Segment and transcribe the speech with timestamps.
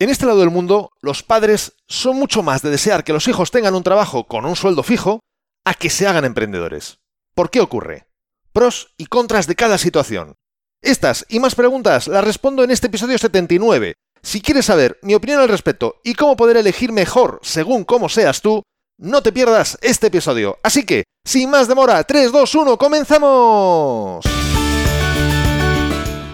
[0.00, 3.50] En este lado del mundo, los padres son mucho más de desear que los hijos
[3.50, 5.20] tengan un trabajo con un sueldo fijo
[5.66, 7.00] a que se hagan emprendedores.
[7.34, 8.06] ¿Por qué ocurre?
[8.54, 10.36] Pros y contras de cada situación.
[10.80, 13.92] Estas y más preguntas las respondo en este episodio 79.
[14.22, 18.40] Si quieres saber mi opinión al respecto y cómo poder elegir mejor según cómo seas
[18.40, 18.62] tú,
[18.96, 20.58] no te pierdas este episodio.
[20.62, 24.24] Así que, sin más demora, 3, 2, 1, comenzamos.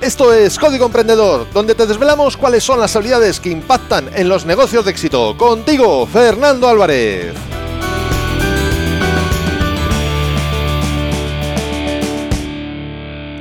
[0.07, 4.47] Esto es Código Emprendedor, donde te desvelamos cuáles son las habilidades que impactan en los
[4.47, 5.37] negocios de éxito.
[5.37, 7.35] Contigo, Fernando Álvarez.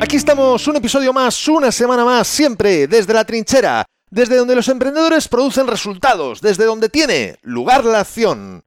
[0.02, 4.68] Aquí estamos, un episodio más, una semana más, siempre desde la trinchera, desde donde los
[4.68, 8.64] emprendedores producen resultados, desde donde tiene lugar la acción.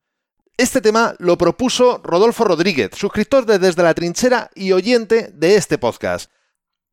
[0.57, 5.79] Este tema lo propuso Rodolfo Rodríguez, suscriptor de Desde la Trinchera y oyente de este
[5.79, 6.31] podcast.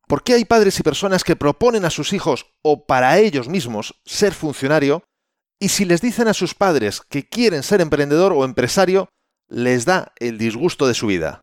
[0.06, 4.00] ¿Por qué hay padres y personas que proponen a sus hijos o para ellos mismos
[4.04, 5.02] ser funcionario
[5.58, 9.08] y si les dicen a sus padres que quieren ser emprendedor o empresario,
[9.48, 11.40] les da el disgusto de su vida?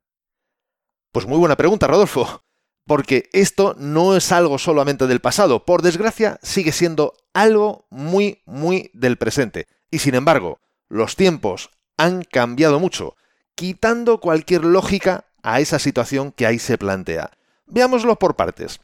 [1.12, 2.42] Pues muy buena pregunta, Rodolfo,
[2.88, 8.92] porque esto no es algo solamente del pasado, por desgracia sigue siendo algo muy, muy
[8.94, 9.68] del presente.
[9.92, 13.18] Y sin embargo, los tiempos han cambiado mucho,
[13.56, 17.32] quitando cualquier lógica a esa situación que ahí se plantea.
[17.66, 18.82] Veámoslo por partes.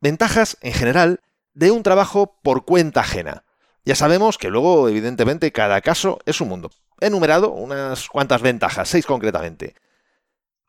[0.00, 1.20] Ventajas, en general,
[1.54, 3.44] de un trabajo por cuenta ajena.
[3.84, 6.70] Ya sabemos que luego, evidentemente, cada caso es un mundo.
[7.00, 9.74] He enumerado unas cuantas ventajas, seis concretamente.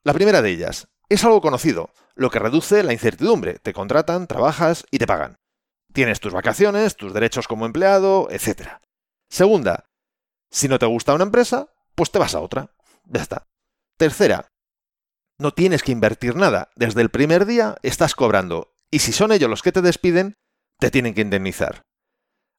[0.04, 3.60] La primera de ellas, es algo conocido, lo que reduce la incertidumbre.
[3.60, 5.38] Te contratan, trabajas y te pagan.
[5.94, 8.80] Tienes tus vacaciones, tus derechos como empleado, etc.
[9.30, 9.86] Segunda,
[10.50, 12.72] si no te gusta una empresa, pues te vas a otra.
[13.06, 13.48] Ya está.
[13.98, 14.52] Tercera,
[15.38, 16.70] no tienes que invertir nada.
[16.76, 18.74] Desde el primer día estás cobrando.
[18.92, 20.38] Y si son ellos los que te despiden,
[20.80, 21.84] te tienen que indemnizar.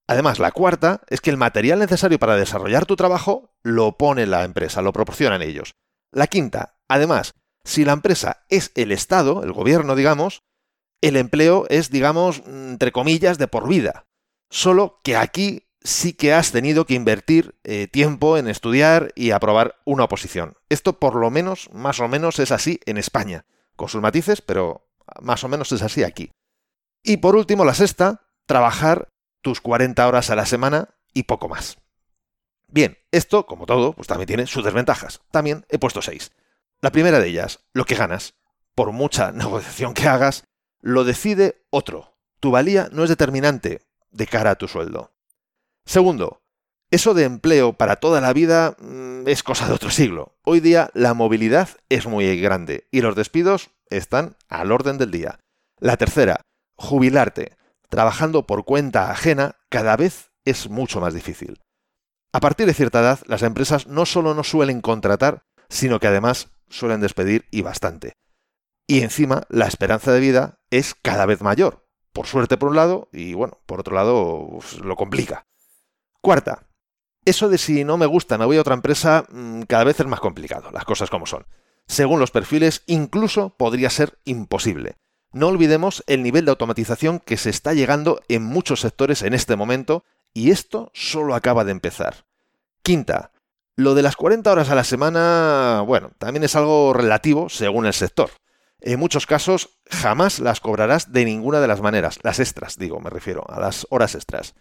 [0.08, 4.44] Además, la cuarta es que el material necesario para desarrollar tu trabajo lo pone la
[4.44, 5.74] empresa, lo proporcionan ellos.
[6.12, 10.42] La quinta, además, si la empresa es el Estado, el gobierno, digamos,
[11.02, 14.06] el empleo es, digamos, entre comillas, de por vida.
[14.48, 19.76] Solo que aquí sí que has tenido que invertir eh, tiempo en estudiar y aprobar
[19.84, 20.56] una oposición.
[20.68, 24.88] Esto por lo menos, más o menos, es así en España, con sus matices, pero
[25.20, 26.32] más o menos es así aquí.
[27.02, 29.08] Y por último, la sexta, trabajar
[29.42, 31.78] tus 40 horas a la semana y poco más.
[32.66, 35.20] Bien, esto, como todo, pues también tiene sus desventajas.
[35.30, 36.32] También he puesto seis.
[36.80, 38.34] La primera de ellas, lo que ganas.
[38.74, 40.44] Por mucha negociación que hagas,
[40.80, 42.16] lo decide otro.
[42.40, 45.15] Tu valía no es determinante de cara a tu sueldo.
[45.86, 46.42] Segundo,
[46.90, 50.36] eso de empleo para toda la vida mm, es cosa de otro siglo.
[50.44, 55.38] Hoy día la movilidad es muy grande y los despidos están al orden del día.
[55.78, 56.40] La tercera,
[56.76, 57.56] jubilarte,
[57.88, 61.60] trabajando por cuenta ajena, cada vez es mucho más difícil.
[62.32, 66.48] A partir de cierta edad, las empresas no solo no suelen contratar, sino que además
[66.68, 68.12] suelen despedir y bastante.
[68.88, 71.86] Y encima, la esperanza de vida es cada vez mayor.
[72.12, 75.46] Por suerte por un lado y bueno, por otro lado pues, lo complica.
[76.26, 76.66] Cuarta,
[77.24, 80.06] eso de si no me gusta, me voy a otra empresa, mm, cada vez es
[80.08, 81.46] más complicado, las cosas como son.
[81.86, 84.96] Según los perfiles, incluso podría ser imposible.
[85.30, 89.54] No olvidemos el nivel de automatización que se está llegando en muchos sectores en este
[89.54, 90.02] momento,
[90.34, 92.26] y esto solo acaba de empezar.
[92.82, 93.30] Quinta,
[93.76, 97.92] lo de las 40 horas a la semana, bueno, también es algo relativo según el
[97.92, 98.30] sector.
[98.80, 103.10] En muchos casos jamás las cobrarás de ninguna de las maneras, las extras, digo, me
[103.10, 104.56] refiero a las horas extras.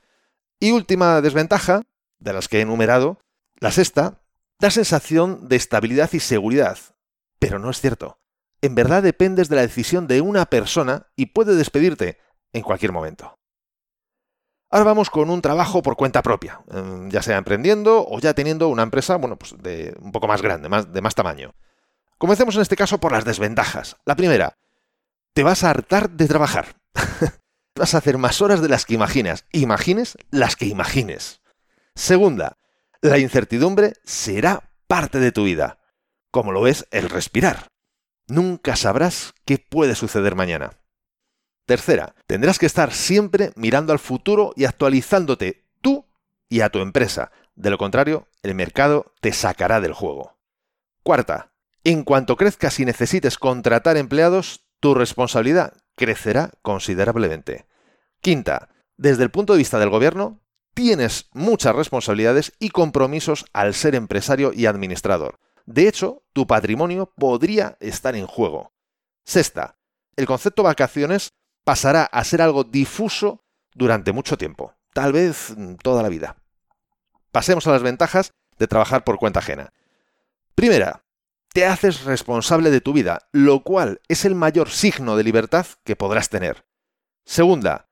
[0.60, 1.84] Y última desventaja,
[2.20, 3.20] de las que he enumerado,
[3.60, 4.22] la sexta,
[4.60, 6.78] da sensación de estabilidad y seguridad.
[7.40, 8.20] Pero no es cierto.
[8.62, 12.20] En verdad dependes de la decisión de una persona y puede despedirte
[12.54, 13.38] en cualquier momento.
[14.72, 18.70] Ahora vamos con un trabajo por cuenta propia, em, ya sea emprendiendo o ya teniendo
[18.70, 21.54] una empresa, bueno, pues de un poco más grande, de más tamaño.
[22.18, 23.98] Comencemos en este caso por las desventajas.
[24.06, 24.58] La primera,
[25.34, 26.76] te vas a hartar de trabajar.
[27.76, 29.46] vas a hacer más horas de las que imaginas.
[29.52, 31.42] Imagines las que imagines.
[31.94, 32.58] Segunda,
[33.02, 35.80] la incertidumbre será parte de tu vida,
[36.32, 37.68] como lo es el respirar.
[38.28, 40.72] Nunca sabrás qué puede suceder mañana.
[41.66, 46.06] Tercera, tendrás que estar siempre mirando al futuro y actualizándote tú
[46.50, 47.32] y a tu empresa.
[47.56, 50.38] De lo contrario, el mercado te sacará del juego.
[51.04, 57.66] Cuarta, en cuanto crezcas y necesites contratar empleados, tu responsabilidad crecerá considerablemente.
[58.22, 60.42] Quinta, desde el punto de vista del gobierno,
[60.74, 65.40] tienes muchas responsabilidades y compromisos al ser empresario y administrador.
[65.66, 68.74] De hecho, tu patrimonio podría estar en juego.
[69.24, 69.78] Sexta,
[70.16, 71.34] el concepto vacaciones
[71.64, 73.44] pasará a ser algo difuso
[73.74, 74.74] durante mucho tiempo.
[74.94, 75.54] tal vez
[75.84, 76.38] toda la vida.
[77.34, 79.74] Pasemos a las ventajas de trabajar por cuenta ajena.
[80.56, 81.05] Primera,
[81.56, 85.96] te haces responsable de tu vida, lo cual es el mayor signo de libertad que
[85.96, 86.66] podrás tener.
[87.26, 87.88] Segunda,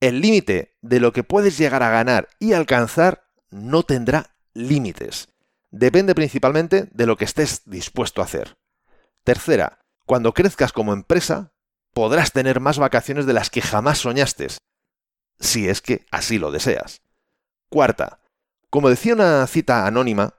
[0.00, 5.28] el límite de lo que puedes llegar a ganar y alcanzar no tendrá límites.
[5.70, 8.58] Depende principalmente de lo que estés dispuesto a hacer.
[9.22, 11.52] Tercera, cuando crezcas como empresa,
[11.94, 14.48] podrás tener más vacaciones de las que jamás soñaste,
[15.38, 17.02] si es que así lo deseas.
[17.68, 18.18] Cuarta,
[18.68, 20.34] como decía una cita anónima,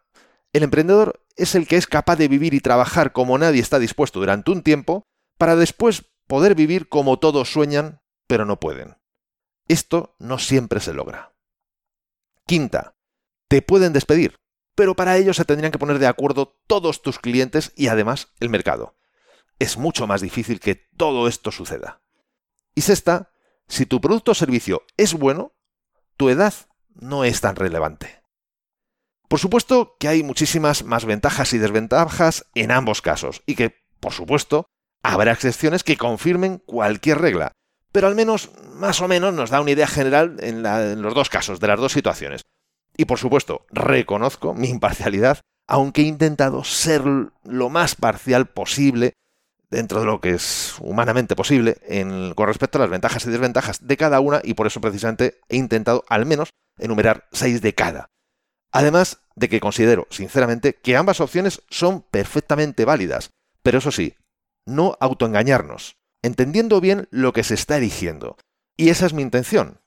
[0.52, 4.20] el emprendedor es el que es capaz de vivir y trabajar como nadie está dispuesto
[4.20, 5.08] durante un tiempo
[5.38, 8.98] para después poder vivir como todos sueñan, pero no pueden.
[9.68, 11.36] Esto no siempre se logra.
[12.46, 12.96] Quinta,
[13.48, 14.40] te pueden despedir,
[14.76, 18.50] pero para ello se tendrían que poner de acuerdo todos tus clientes y además el
[18.50, 18.96] mercado.
[19.60, 22.02] Es mucho más difícil que todo esto suceda.
[22.76, 23.32] Y sexta,
[23.68, 25.54] si tu producto o servicio es bueno,
[26.16, 26.54] tu edad
[26.94, 28.17] no es tan relevante.
[29.28, 34.14] Por supuesto que hay muchísimas más ventajas y desventajas en ambos casos, y que, por
[34.14, 34.70] supuesto,
[35.04, 37.52] habrá excepciones que confirmen cualquier regla,
[37.92, 40.64] pero al menos más o menos nos da una idea general en,
[41.02, 42.44] los dos casos, de las dos situaciones.
[42.96, 47.04] Y por supuesto, reconozco mi imparcialidad, aunque he intentado ser
[47.44, 49.14] lo más parcial posible
[49.70, 51.78] dentro de lo que es humanamente posible
[52.36, 55.58] con respecto a las ventajas y desventajas de cada una y por eso precisamente he
[55.58, 58.10] intentado al menos enumerar seis de cada.
[58.72, 63.32] Además de que considero, sinceramente, que ambas opciones son perfectamente válidas,
[63.64, 64.16] pero eso sí,
[64.66, 68.38] no autoengañarnos, entendiendo bien lo que se está eligiendo.
[68.76, 69.82] Y esa es mi intención,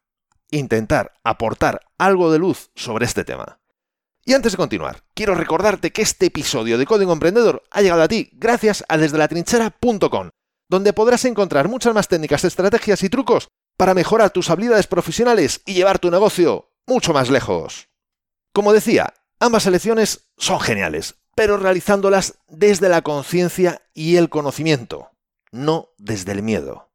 [0.51, 3.61] intentar aportar algo de luz sobre este tema.
[4.25, 8.09] Y antes de continuar, quiero recordarte que este episodio de Código Emprendedor ha llegado a
[8.09, 10.31] ti gracias a desde la trinchera.com,
[10.69, 15.75] donde podrás encontrar muchas más técnicas, estrategias y trucos para mejorar tus habilidades profesionales y
[15.75, 17.90] llevar tu negocio mucho más lejos.
[18.53, 25.11] Como decía, ambas elecciones son geniales, pero realizándolas desde la conciencia y el conocimiento,
[25.53, 26.91] no desde el miedo.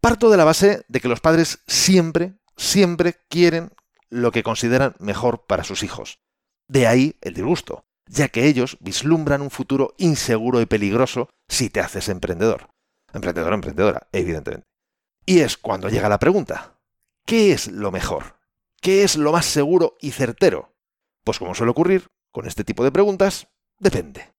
[0.00, 3.72] Parto de la base de que los padres siempre, siempre quieren
[4.10, 6.20] lo que consideran mejor para sus hijos.
[6.68, 11.80] De ahí el disgusto, ya que ellos vislumbran un futuro inseguro y peligroso si te
[11.80, 12.68] haces emprendedor.
[13.12, 14.66] Emprendedor emprendedora, evidentemente.
[15.26, 16.78] Y es cuando llega la pregunta,
[17.24, 18.38] ¿qué es lo mejor?
[18.80, 20.73] ¿Qué es lo más seguro y certero?
[21.24, 23.48] Pues como suele ocurrir con este tipo de preguntas,
[23.78, 24.32] depende.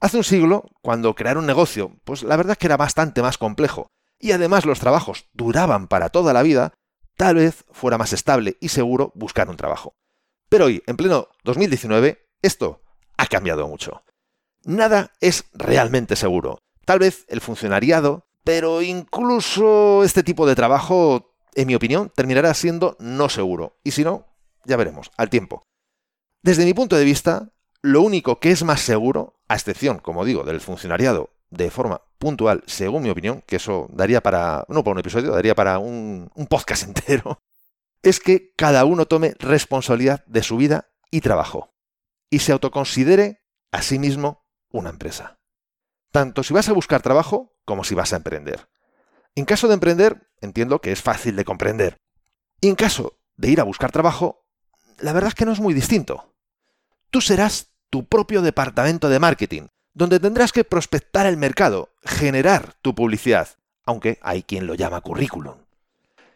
[0.00, 3.38] Hace un siglo, cuando crear un negocio, pues la verdad es que era bastante más
[3.38, 3.88] complejo,
[4.18, 6.74] y además los trabajos duraban para toda la vida,
[7.16, 9.94] tal vez fuera más estable y seguro buscar un trabajo.
[10.48, 12.82] Pero hoy, en pleno 2019, esto
[13.16, 14.02] ha cambiado mucho.
[14.64, 16.58] Nada es realmente seguro.
[16.84, 22.96] Tal vez el funcionariado, pero incluso este tipo de trabajo, en mi opinión, terminará siendo
[22.98, 23.78] no seguro.
[23.84, 24.26] Y si no,
[24.64, 25.62] ya veremos, al tiempo.
[26.44, 27.48] Desde mi punto de vista,
[27.80, 32.62] lo único que es más seguro, a excepción, como digo, del funcionariado de forma puntual,
[32.66, 36.46] según mi opinión, que eso daría para, no para un episodio, daría para un, un
[36.46, 37.40] podcast entero,
[38.02, 41.72] es que cada uno tome responsabilidad de su vida y trabajo
[42.28, 43.42] y se autoconsidere
[43.72, 45.38] a sí mismo una empresa.
[46.12, 48.68] Tanto si vas a buscar trabajo como si vas a emprender.
[49.34, 51.96] En caso de emprender, entiendo que es fácil de comprender.
[52.60, 54.44] Y en caso de ir a buscar trabajo,
[54.98, 56.33] la verdad es que no es muy distinto.
[57.14, 62.96] Tú serás tu propio departamento de marketing, donde tendrás que prospectar el mercado, generar tu
[62.96, 63.50] publicidad,
[63.86, 65.58] aunque hay quien lo llama currículum.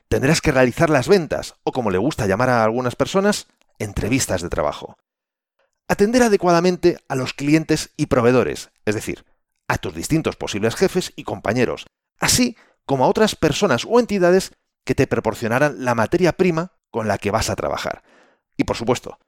[0.08, 3.48] Tendrás que realizar las ventas, o como le gusta llamar a algunas personas,
[3.80, 4.96] entrevistas de trabajo.
[5.88, 9.24] Atender adecuadamente a los clientes y proveedores, es decir,
[9.66, 11.86] a tus distintos posibles jefes y compañeros,
[12.20, 12.56] así
[12.86, 14.52] como a otras personas o entidades
[14.84, 18.04] que te proporcionarán la materia prima con la que vas a trabajar.
[18.56, 19.18] Y por supuesto,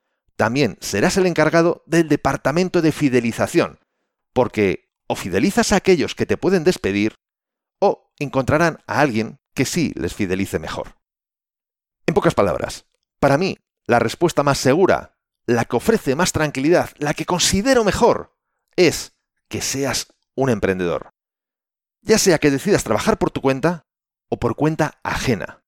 [0.40, 3.78] también serás el encargado del departamento de fidelización,
[4.32, 7.16] porque o fidelizas a aquellos que te pueden despedir,
[7.78, 10.96] o encontrarán a alguien que sí les fidelice mejor.
[12.06, 12.86] En pocas palabras,
[13.18, 18.34] para mí, la respuesta más segura, la que ofrece más tranquilidad, la que considero mejor,
[18.76, 19.12] es
[19.46, 20.06] que seas
[20.36, 21.10] un emprendedor.
[22.00, 23.84] Ya sea que decidas trabajar por tu cuenta
[24.30, 25.62] o por cuenta ajena.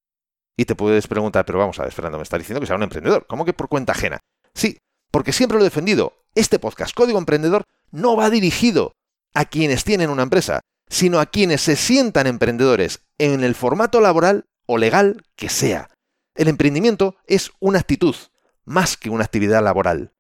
[0.57, 2.85] Y te puedes preguntar, pero vamos a ver, Fernando, me está diciendo que sea un
[2.85, 3.27] emprendedor.
[3.27, 4.19] ¿Cómo que por cuenta ajena?
[4.55, 4.79] Sí,
[5.11, 6.25] porque siempre lo he defendido.
[6.35, 8.95] Este podcast Código Emprendedor no va dirigido
[9.35, 14.47] a quienes tienen una empresa, sino a quienes se sientan emprendedores en el formato laboral
[14.67, 15.89] o legal que sea.
[16.35, 18.17] El emprendimiento es una actitud,
[18.65, 20.15] más que una actividad laboral.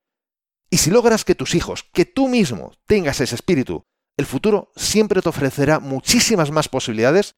[0.71, 3.85] Y si logras que tus hijos, que tú mismo tengas ese espíritu,
[4.17, 7.35] el futuro siempre te ofrecerá muchísimas más posibilidades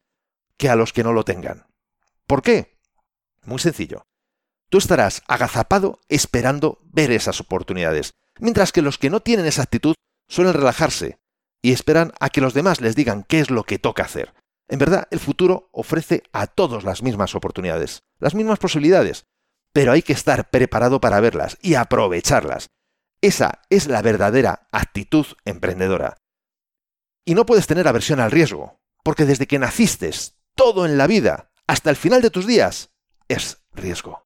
[0.57, 1.67] que a los que no lo tengan.
[2.27, 2.79] ¿Por qué?
[3.43, 4.07] Muy sencillo.
[4.75, 9.95] Tú estarás agazapado esperando ver esas oportunidades, mientras que los que no tienen esa actitud
[10.27, 11.17] suelen relajarse
[11.61, 14.33] y esperan a que los demás les digan qué es lo que toca hacer.
[14.67, 19.23] En verdad, el futuro ofrece a todos las mismas oportunidades, las mismas posibilidades,
[19.71, 22.67] pero hay que estar preparado para verlas y aprovecharlas.
[23.21, 26.17] Esa es la verdadera actitud emprendedora.
[27.23, 30.11] Y no puedes tener aversión al riesgo, porque desde que naciste,
[30.53, 32.89] todo en la vida, hasta el final de tus días,
[33.29, 34.24] es riesgo.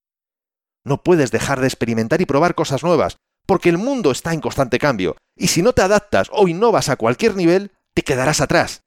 [0.90, 4.80] No puedes dejar de experimentar y probar cosas nuevas, porque el mundo está en constante
[4.80, 8.82] cambio, y si no te adaptas o innovas a cualquier nivel, te quedarás atrás.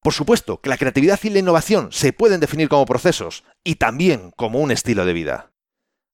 [0.00, 4.30] Por supuesto que la creatividad y la innovación se pueden definir como procesos, y también
[4.36, 5.50] como un estilo de vida.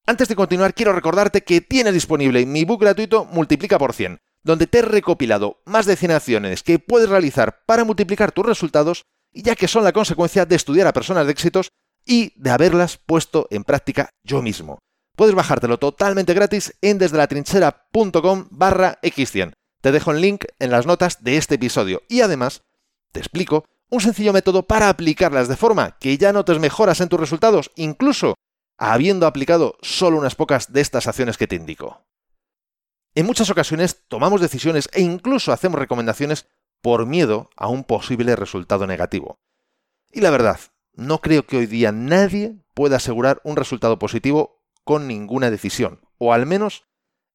[0.07, 4.67] Antes de continuar, quiero recordarte que tienes disponible mi book gratuito Multiplica por 100, donde
[4.67, 9.03] te he recopilado más de 100 acciones que puedes realizar para multiplicar tus resultados,
[9.35, 11.69] ya que son la consecuencia de estudiar a personas de éxitos
[12.07, 14.79] y de haberlas puesto en práctica yo mismo.
[15.17, 19.53] Puedes bajártelo totalmente gratis en desde la trinchera.com barra x100.
[19.81, 22.63] Te dejo el link en las notas de este episodio y además
[23.13, 27.21] te explico un sencillo método para aplicarlas de forma que ya notes mejoras en tus
[27.21, 28.35] resultados, incluso
[28.77, 32.03] habiendo aplicado solo unas pocas de estas acciones que te indico.
[33.15, 36.47] En muchas ocasiones tomamos decisiones e incluso hacemos recomendaciones
[36.83, 39.37] por miedo a un posible resultado negativo.
[40.11, 40.59] Y la verdad,
[40.93, 46.33] no creo que hoy día nadie pueda asegurar un resultado positivo con ninguna decisión, o
[46.33, 46.85] al menos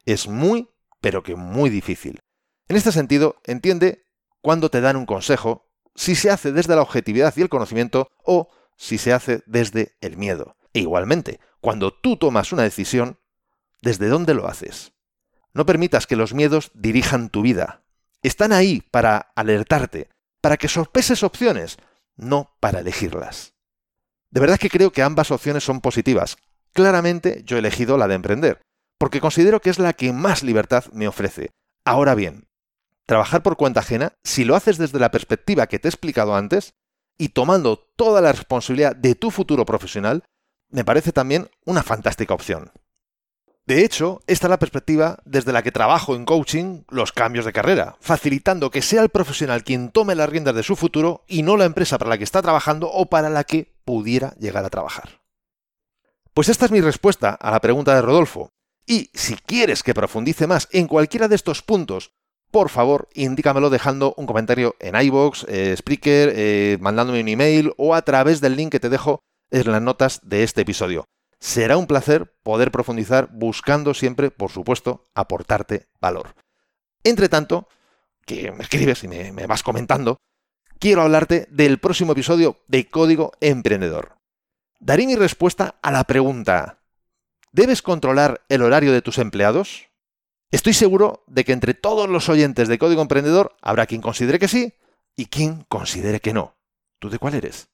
[0.06, 0.70] es muy,
[1.02, 2.20] pero que muy difícil.
[2.68, 4.06] En este sentido, entiende
[4.42, 8.50] cuando te dan un consejo, si se hace desde la objetividad y el conocimiento o
[8.78, 10.56] si se hace desde el miedo.
[10.74, 13.20] E igualmente, cuando tú tomas una decisión,
[13.82, 14.94] ¿desde dónde lo haces?
[15.54, 17.84] No permitas que los miedos dirijan tu vida.
[18.22, 20.10] Están ahí para alertarte,
[20.42, 21.78] para que sorpeses opciones,
[22.16, 23.54] no para elegirlas.
[24.30, 26.38] De verdad que creo que ambas opciones son positivas.
[26.74, 28.62] Claramente yo he elegido la de emprender,
[28.98, 31.50] porque considero que es la que más libertad me ofrece.
[31.86, 32.48] Ahora bien,
[33.06, 36.74] trabajar por cuenta ajena, si lo haces desde la perspectiva que te he explicado antes,
[37.18, 40.24] y tomando toda la responsabilidad de tu futuro profesional,
[40.70, 42.72] me parece también una fantástica opción.
[43.66, 47.54] De hecho, esta es la perspectiva desde la que trabajo en coaching los cambios de
[47.54, 51.56] carrera, facilitando que sea el profesional quien tome las riendas de su futuro y no
[51.56, 55.19] la empresa para la que está trabajando o para la que pudiera llegar a trabajar.
[56.40, 58.54] Pues esta es mi respuesta a la pregunta de Rodolfo.
[58.88, 62.14] Y si quieres que profundice más en cualquiera de estos puntos,
[62.50, 67.94] por favor, indícamelo dejando un comentario en iBox, eh, Spreaker, eh, mandándome un email o
[67.94, 69.20] a través del link que te dejo
[69.52, 71.04] en las notas de este episodio.
[71.42, 76.36] Será un placer poder profundizar buscando siempre, por supuesto, aportarte valor.
[77.04, 77.68] Entre tanto,
[78.26, 80.16] que me escribes y me, me vas comentando,
[80.80, 84.19] quiero hablarte del próximo episodio de Código Emprendedor.
[84.80, 86.80] Daré mi respuesta a la pregunta,
[87.52, 89.90] ¿debes controlar el horario de tus empleados?
[90.52, 94.48] Estoy seguro de que entre todos los oyentes de Código Emprendedor habrá quien considere que
[94.48, 94.74] sí
[95.18, 96.56] y quien considere que no.
[96.98, 97.68] ¿Tú de cuál eres?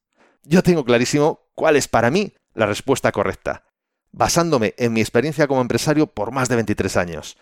[0.44, 3.66] Yo tengo clarísimo cuál es para mí la respuesta correcta,
[4.12, 7.38] basándome en mi experiencia como empresario por más de 23 años.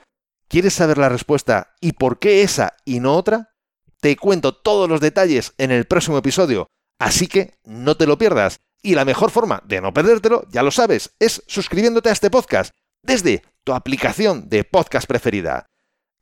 [0.50, 3.54] ¿Quieres saber la respuesta y por qué esa y no otra?
[4.02, 6.68] Te cuento todos los detalles en el próximo episodio,
[7.00, 8.60] así que no te lo pierdas.
[8.86, 12.74] Y la mejor forma de no perdértelo, ya lo sabes, es suscribiéndote a este podcast
[13.02, 15.68] desde tu aplicación de podcast preferida.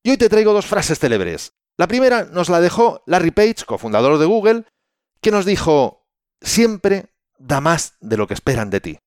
[0.04, 1.54] Y hoy te traigo dos frases célebres.
[1.78, 4.66] La primera nos la dejó Larry Page, cofundador de Google,
[5.22, 6.08] que nos dijo,
[6.40, 9.00] siempre da más de lo que esperan de ti.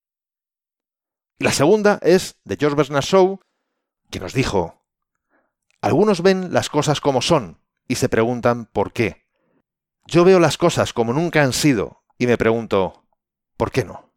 [1.39, 3.39] Y la segunda es de George Bernard Shaw,
[4.11, 4.85] que nos dijo,
[5.81, 9.27] algunos ven las cosas como son y se preguntan por qué.
[10.07, 13.04] Yo veo las cosas como nunca han sido y me pregunto,
[13.57, 14.11] ¿por qué no?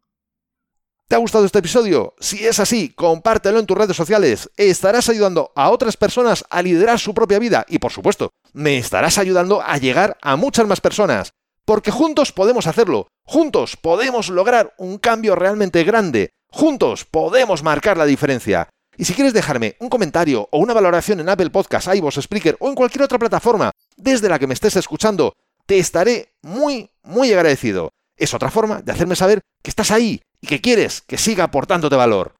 [1.08, 2.16] ¿Te ha gustado este episodio?
[2.20, 4.50] Si es así, compártelo en tus redes sociales.
[4.58, 9.18] Estarás ayudando a otras personas a liderar su propia vida y, por supuesto, me estarás
[9.18, 11.32] ayudando a llegar a muchas más personas.
[11.64, 18.06] Porque juntos podemos hacerlo, juntos podemos lograr un cambio realmente grande, juntos podemos marcar la
[18.06, 18.68] diferencia.
[18.98, 22.68] Y si quieres dejarme un comentario o una valoración en Apple Podcasts, iVoox, Spreaker o
[22.68, 25.34] en cualquier otra plataforma desde la que me estés escuchando,
[25.66, 27.92] te estaré muy, muy agradecido.
[28.18, 31.96] Es otra forma de hacerme saber que estás ahí y que quieres que siga aportándote
[31.96, 32.34] valor.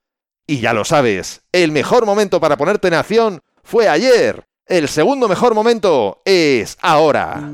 [0.48, 4.46] Y ya lo sabes, el mejor momento para ponerte en acción fue ayer.
[4.66, 7.52] El segundo mejor momento es ahora.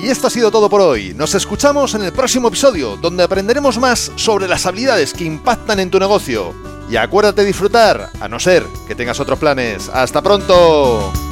[0.00, 1.14] Y esto ha sido todo por hoy.
[1.14, 5.90] Nos escuchamos en el próximo episodio, donde aprenderemos más sobre las habilidades que impactan en
[5.90, 6.54] tu negocio.
[6.88, 9.88] Y acuérdate de disfrutar, a no ser que tengas otros planes.
[9.88, 11.25] ¡Hasta pronto!